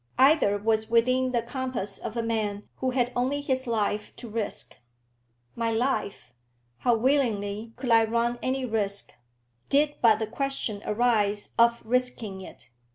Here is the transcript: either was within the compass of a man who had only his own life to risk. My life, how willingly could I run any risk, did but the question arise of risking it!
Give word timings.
either 0.17 0.57
was 0.57 0.89
within 0.89 1.31
the 1.31 1.43
compass 1.43 1.99
of 1.99 2.17
a 2.17 2.23
man 2.23 2.67
who 2.77 2.89
had 2.89 3.13
only 3.15 3.39
his 3.39 3.67
own 3.67 3.73
life 3.73 4.15
to 4.15 4.27
risk. 4.27 4.77
My 5.55 5.69
life, 5.69 6.33
how 6.79 6.95
willingly 6.95 7.73
could 7.75 7.91
I 7.91 8.05
run 8.05 8.39
any 8.41 8.65
risk, 8.65 9.13
did 9.69 9.93
but 10.01 10.17
the 10.17 10.25
question 10.25 10.81
arise 10.87 11.53
of 11.59 11.83
risking 11.85 12.41
it! 12.41 12.71